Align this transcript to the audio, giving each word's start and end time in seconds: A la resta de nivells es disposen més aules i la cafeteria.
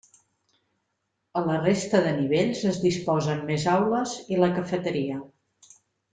A 1.41 1.43
la 1.47 1.57
resta 1.65 2.01
de 2.07 2.13
nivells 2.21 2.63
es 2.71 2.79
disposen 2.87 3.45
més 3.51 3.67
aules 3.75 4.17
i 4.37 4.41
la 4.47 4.51
cafeteria. 4.57 5.21